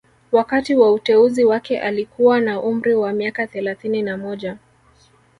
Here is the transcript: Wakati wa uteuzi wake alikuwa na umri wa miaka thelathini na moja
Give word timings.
Wakati 0.31 0.75
wa 0.75 0.93
uteuzi 0.93 1.45
wake 1.45 1.79
alikuwa 1.79 2.39
na 2.39 2.61
umri 2.61 2.95
wa 2.95 3.13
miaka 3.13 3.47
thelathini 3.47 4.01
na 4.01 4.17
moja 4.17 4.57